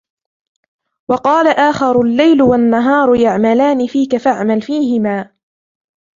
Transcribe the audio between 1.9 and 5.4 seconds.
اللَّيْلُ وَالنَّهَارُ يَعْمَلَانِ فِيك فَاعْمَلْ فِيهِمَا